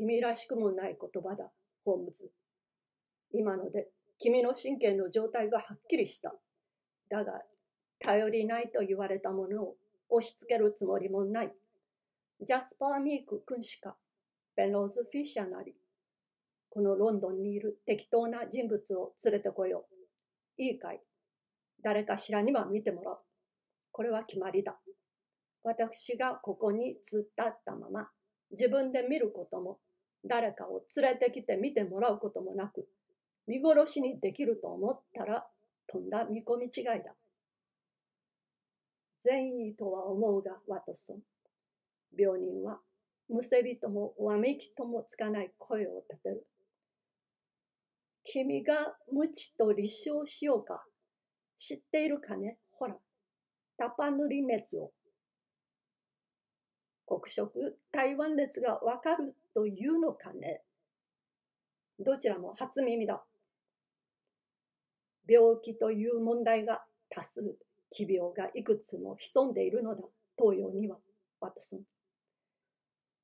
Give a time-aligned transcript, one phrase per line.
[0.00, 1.52] 君らしくもない言葉だ、
[1.84, 2.30] ホームズ。
[3.34, 3.88] 今ので
[4.18, 6.34] 君の神経の状態がはっきりした。
[7.10, 7.42] だが、
[7.98, 9.74] 頼りないと言われたものを
[10.08, 11.52] 押し付けるつもりもない。
[12.40, 13.94] ジャスパー・ミーク君しか、
[14.56, 15.74] ベンローズ・フィッシャーなり、
[16.70, 19.84] このロンドンにいる適当な人物を連れてこよ
[20.56, 20.62] う。
[20.62, 21.02] いいかい？
[21.82, 23.18] 誰かしらには見てもらう。
[23.92, 24.80] これは決まりだ。
[25.62, 28.08] 私がここに突っ立ったまま、
[28.50, 29.78] 自分で見ることも、
[30.24, 32.86] 誰かを連れてきて見てもらうこともなく、
[33.46, 35.46] 見殺しにできると思ったら、
[35.86, 37.14] とんだ見込み違いだ。
[39.20, 41.22] 善意とは思うが、ワトソン。
[42.18, 42.80] 病人は、
[43.28, 46.46] むせびともわめきともつかない声を立てる。
[48.24, 50.84] 君が無知と立証しようか。
[51.58, 52.58] 知っているかね？
[52.72, 52.96] ほら、
[53.76, 54.92] タパ塗り熱を。
[57.06, 57.50] 黒色
[57.90, 60.62] 台湾熱がわかるというのかね
[62.02, 63.22] どちらも初耳だ。
[65.28, 67.42] 病気という問題が多数、
[67.92, 70.02] 奇病がいくつも潜んでいるのだ、
[70.38, 70.96] 東洋には、
[71.40, 71.80] ワトソン。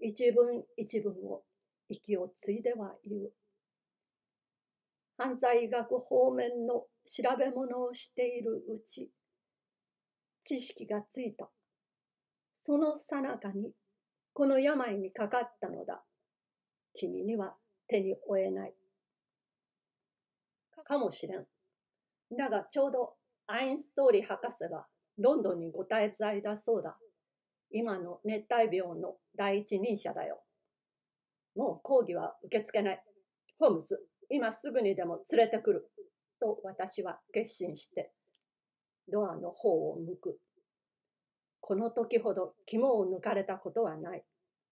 [0.00, 1.42] 一文一文を
[1.88, 3.32] 息を継いでは言う。
[5.16, 9.08] 犯罪学方面の調べ物をしているうち、
[10.42, 11.48] 知識がついた。
[12.56, 13.70] そのさなかに、
[14.32, 16.02] この病にかかったのだ。
[16.94, 17.54] 君には
[17.88, 18.74] 手に負えない。
[20.84, 21.46] かもしれん。
[22.36, 23.14] だがちょうど
[23.46, 24.86] アインストーリー博士が
[25.18, 26.96] ロンドンにご滞在だそうだ。
[27.70, 30.40] 今の熱帯病の第一人者だよ。
[31.56, 33.02] もう講義は受け付けない。
[33.58, 35.90] ホームズ、今すぐにでも連れてくる。
[36.40, 38.10] と私は決心して
[39.08, 40.38] ドアの方を向く。
[41.60, 44.24] この時ほど肝を抜かれたことはない。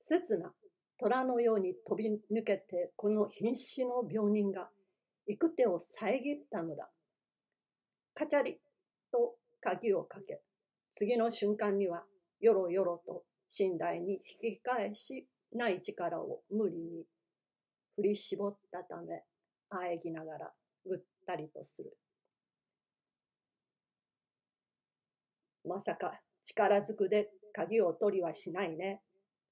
[0.00, 0.52] 刹那、
[0.98, 4.68] 虎のように飛び抜けてこの瀕死の病人が
[5.26, 6.88] 行く手を遮ったのだ。
[8.14, 8.58] カチャリ
[9.10, 10.40] と鍵をかけ、
[10.92, 12.04] 次の瞬間には
[12.40, 13.24] よろよろと
[13.58, 17.04] 寝台に引き返しない力を無理に
[17.96, 19.22] 振り絞ったため、
[19.70, 20.52] あえぎながら
[20.86, 21.96] ぐったりとする。
[25.64, 29.00] まさか力ずくで鍵を取りはしないね。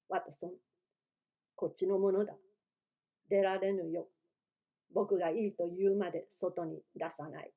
[0.09, 0.51] ワトソン。
[1.55, 2.35] こっちのものだ。
[3.29, 4.07] 出られぬよ。
[4.93, 7.51] 僕がいいと言うまで外に出さない。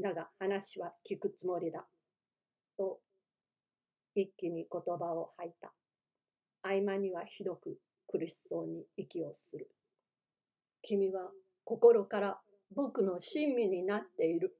[0.00, 1.86] だが話は聞くつもりだ。
[2.76, 3.00] と、
[4.14, 5.72] 一気に言葉を吐いた。
[6.62, 9.70] 合間にはひどく苦しそうに息をする。
[10.82, 11.30] 君は
[11.64, 12.40] 心から
[12.74, 14.56] 僕の親身になっている。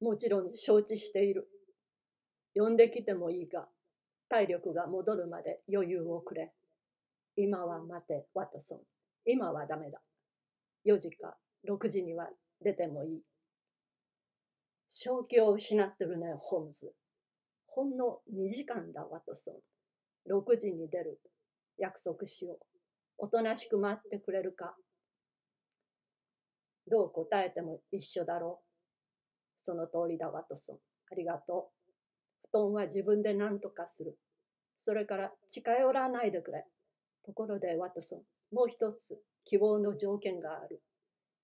[0.00, 1.48] もちろん承知している。
[2.54, 3.68] 呼んできてもいいが、
[4.28, 6.52] 体力が戻るまで余裕をくれ。
[7.40, 8.78] 今は待て、ワトソン。
[9.24, 10.00] 今はダメだ。
[10.84, 11.36] 4時か
[11.68, 12.28] 6時には
[12.64, 13.22] 出てもいい。
[14.88, 16.92] 正気を失ってるね、ホームズ。
[17.68, 20.32] ほんの2時間だ、ワトソン。
[20.32, 21.20] 6時に出る。
[21.78, 22.58] 約束しよう。
[23.18, 24.74] おとなしく待ってくれるか。
[26.90, 29.60] どう答えても一緒だろう。
[29.60, 30.78] その通りだ、ワトソン。
[31.12, 31.92] ありがとう。
[32.50, 34.18] 布団は自分で何とかする。
[34.76, 36.64] それから近寄らないでくれ。
[37.28, 40.80] ところで、ワトソン、もう一つ希望の条件がある。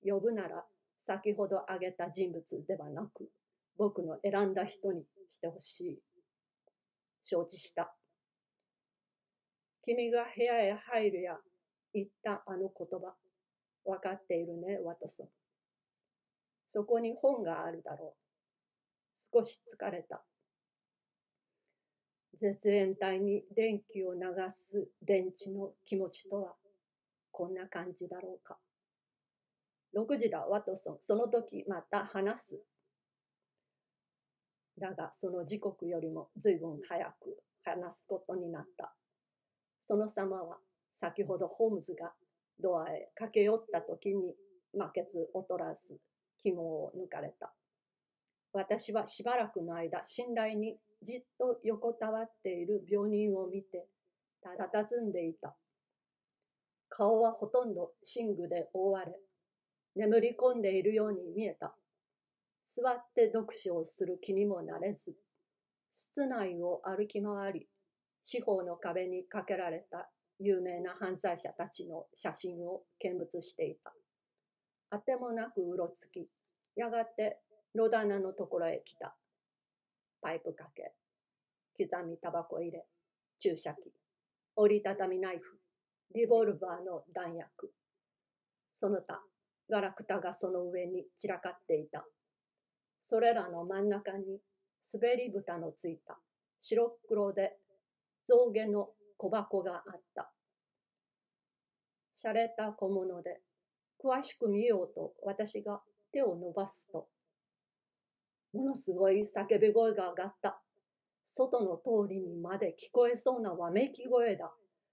[0.02, 0.64] 呼ぶなら
[1.02, 3.28] 先ほど挙げた人物ではなく、
[3.76, 5.98] 僕の選んだ人にしてほしい。
[7.22, 7.94] 承知した。
[9.84, 11.36] 君が部屋へ入るや
[11.92, 13.14] 言ったあの言葉、
[13.84, 15.28] わかっているね、ワトソン。
[16.66, 19.38] そこに本があるだろう。
[19.38, 20.24] 少し疲れた。
[22.36, 24.20] 絶縁体に電気を流
[24.52, 26.54] す電池の気持ちとは、
[27.30, 28.58] こんな感じだろうか。
[29.96, 30.98] 6時だ、ワトソン。
[31.00, 32.62] その時また話す。
[34.78, 38.94] だが、その時刻よりも随分早く話すことになった。
[39.84, 40.58] その様は、
[40.92, 42.12] 先ほどホームズが
[42.60, 44.34] ドアへ駆け寄った時に
[44.72, 45.98] 負けず劣らず
[46.38, 47.52] 肝を抜かれた。
[48.54, 53.88] 私はしばらくの間、寝台にじっと横たわっている病人を見て、
[54.42, 55.56] たたずんでいた。
[56.88, 59.12] 顔はほとんど寝具で覆われ、
[59.96, 61.74] 眠り込んでいるように見えた。
[62.64, 65.16] 座って読書をする気にもなれず、
[65.90, 67.68] 室内を歩き回り、
[68.22, 70.08] 四方の壁にかけられた
[70.38, 73.92] 有名な犯罪者たちの写真を見物していた。
[74.90, 76.28] あてもなくうろつき、
[76.76, 77.40] やがて
[77.74, 79.16] ロダナのところへ来た。
[80.22, 80.92] パイプかけ、
[81.76, 82.86] 刻みタバコ入れ、
[83.38, 83.92] 注射器、
[84.56, 85.58] 折りたたみナイフ、
[86.14, 87.72] リボルバーの弾薬。
[88.72, 89.20] その他、
[89.68, 92.04] ガラクタがその上に散らかっていた。
[93.02, 94.38] それらの真ん中に
[94.92, 96.18] 滑り蓋のついた
[96.60, 97.56] 白黒で
[98.24, 98.88] 象牙の
[99.18, 100.32] 小箱があった。
[102.14, 103.40] 洒落た小物で
[104.02, 105.82] 詳しく見ようと私が
[106.12, 107.08] 手を伸ばすと、
[108.54, 110.62] ものすごい叫び声が上がった。
[111.26, 114.52] 外の通りにまで聞こえそうなわめき声だ。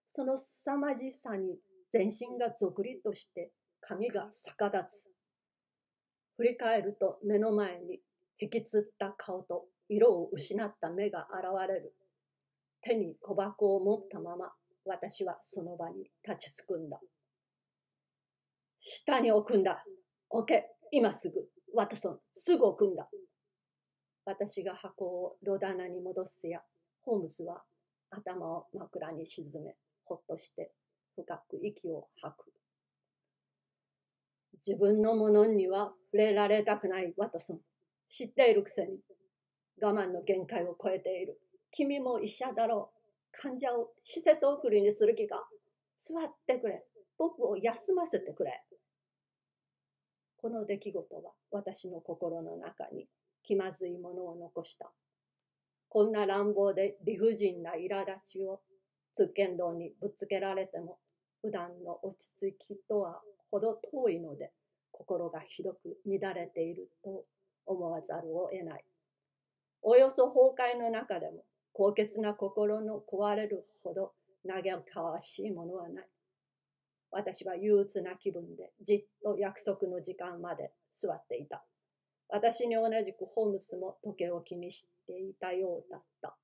[0.10, 1.58] その凄まじさに
[1.92, 5.10] 全身がぞくりとして髪が逆立つ。
[6.38, 8.00] 振り返ると目の前に
[8.40, 11.94] 引きつった顔と色を失った目が現れる。
[12.82, 14.54] 手に小箱を持ったまま
[14.86, 17.00] 私はその場に立ちつくんだ。
[18.80, 19.86] 下に置くんだ。
[20.30, 21.48] 置け、今すぐ。
[21.76, 23.08] ワトソン、すぐ置くんだ。
[24.26, 26.62] 私が箱をロダナに戻すや、
[27.04, 27.64] ホームズは
[28.10, 29.76] 頭を枕に沈め、
[30.06, 30.72] ほっとして
[31.16, 32.52] 深く息を吐く。
[34.66, 37.60] 自分のものには触れられたくないワトソン。
[38.10, 39.00] 知っているくせに
[39.82, 41.40] 我慢の限界を超えている。
[41.72, 42.98] 君も医者だろう。
[43.32, 45.48] 患者を施設送りにする気か
[45.98, 46.84] 座ってくれ。
[47.18, 48.62] 僕を休ませてくれ。
[50.38, 53.08] この出来事は私の心の中に
[53.44, 54.92] 気まずいものを残した。
[55.90, 58.62] こんな乱暴で理不尽な苛立ちを
[59.14, 61.00] 通剣道にぶつけられても
[61.42, 64.52] 普段の落ち着きとはほど遠いので
[64.92, 67.26] 心がひどく乱れていると
[67.66, 68.86] 思わざるを得ない。
[69.82, 74.14] およそ崩壊の中でも高潔な心の壊れるほど
[74.48, 76.08] 嘆かわしいものはない。
[77.12, 81.66] 私は憂鬱な気分でじっと約束の時間まで座っていた。
[82.34, 86.38] 私に同じくホームズも時計を気にしていたようだった。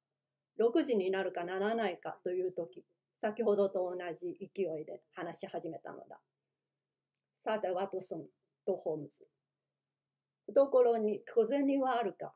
[0.60, 2.84] 6時になるかならないかという時、
[3.16, 6.20] 先ほどと同じ勢いで話し始めたのだ。
[7.38, 8.26] さて、ワトソン
[8.66, 9.26] とホームズ。
[10.48, 12.34] 懐に小銭はあるか？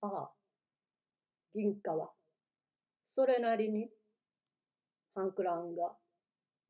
[0.00, 0.30] ああ、
[1.54, 2.10] 銀貨は。
[3.06, 3.90] それなりに、
[5.14, 5.96] ハンクラウンが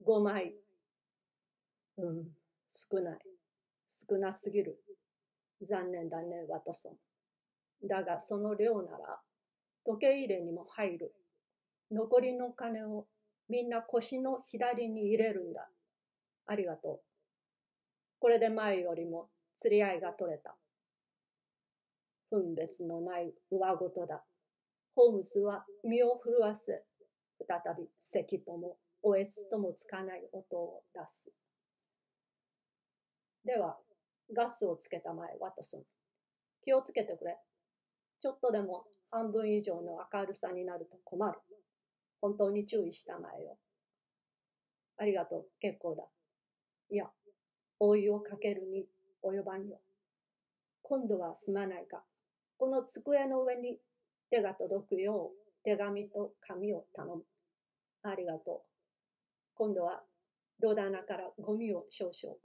[0.06, 0.54] 5枚。
[1.98, 2.28] うん、
[2.70, 3.18] 少ない。
[3.88, 4.80] 少なすぎる。
[5.62, 6.90] 残念だね、ワトソ
[7.82, 7.88] ン。
[7.88, 9.20] だが、その量なら、
[9.84, 11.14] 時計入れにも入る。
[11.90, 13.06] 残りの金を
[13.48, 15.68] みんな腰の左に入れるんだ。
[16.46, 17.00] ありがとう。
[18.20, 20.56] これで前よりも釣り合いが取れた。
[22.30, 24.22] 分別のない上ごとだ。
[24.94, 26.82] ホームズは身を震わせ、
[27.46, 31.32] 再び咳ともおえつともつかない音を出す。
[33.44, 33.78] では、
[34.34, 35.82] ガスをつけたまえ、ワトソン。
[36.64, 37.38] 気をつけてくれ。
[38.20, 41.38] ちょっとでも半分以上の明るさになると困る。
[42.20, 43.56] 本当に注意したまえよ。
[44.98, 46.04] ありがとう、結構だ。
[46.90, 47.06] いや、
[47.78, 48.86] お湯をかけるに
[49.22, 49.80] 及ばんよ。
[50.82, 52.02] 今度はすまないか。
[52.58, 53.78] この机の上に
[54.30, 57.22] 手が届くよう手紙と紙を頼む。
[58.02, 58.60] ありがとう。
[59.54, 60.02] 今度は
[60.60, 62.36] ロダナからゴミを少々。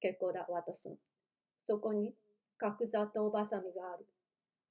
[0.00, 0.96] 結構だ、ワトソン。
[1.64, 2.14] そこに
[2.58, 4.06] 角砂糖バサミがある。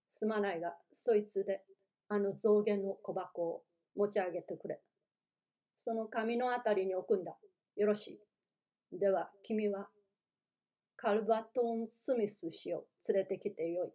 [0.10, 1.64] すまないが、そいつで
[2.08, 3.64] あの象牙の小箱を
[3.96, 4.80] 持ち上げてくれ。
[5.78, 7.36] その紙のあたりに置くんだ。
[7.76, 8.20] よろし
[8.92, 8.98] い。
[9.00, 9.88] では、君は
[10.96, 13.92] カルバトン・スミス氏を連れてきてよい。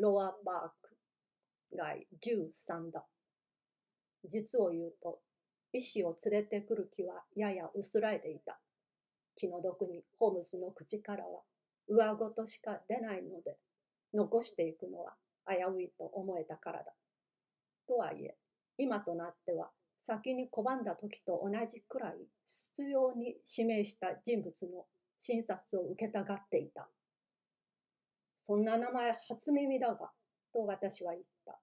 [0.00, 0.96] ロア・バーク
[1.76, 3.04] 街13だ。
[4.24, 5.20] 実を言うと、
[5.72, 8.60] 医師を連れてくる気はやや薄らいでいた。
[9.36, 11.42] 気の毒にホームズの口からは
[11.88, 13.56] 上ごとしか出ないので、
[14.14, 15.14] 残していくのは
[15.48, 16.92] 危ういと思えたからだ。
[17.86, 18.36] とはいえ、
[18.78, 19.70] 今となっては
[20.00, 24.86] 先に拒んだ時と同じくらい必要に指名した人物の
[25.18, 26.88] 診察を受けたがっていた。
[28.40, 30.10] そんな名前初耳だが、
[30.52, 31.60] と私は言った。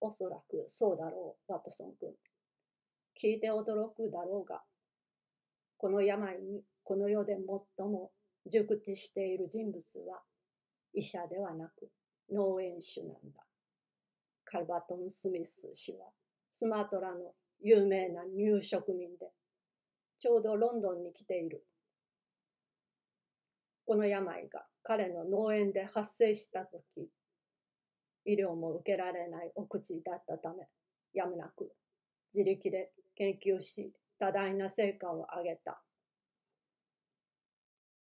[0.00, 2.10] おそらくそうだろう、ワトソン君。
[3.20, 4.62] 聞いて驚くだろうが、
[5.78, 8.10] この病にこの世で最も
[8.46, 10.20] 熟知している人物は
[10.92, 11.88] 医者ではなく
[12.30, 13.44] 農園主なんだ。
[14.44, 16.08] カルバトン・スミス氏は
[16.52, 19.30] スマトラの有名な入植民で、
[20.18, 21.64] ちょうどロンドンに来ている。
[23.86, 27.08] この病が彼の農園で発生したとき、
[28.24, 30.66] 医療も受けられないお口だったため、
[31.14, 31.70] やむなく
[32.34, 35.82] 自力で研究し、多大な成果を上げた。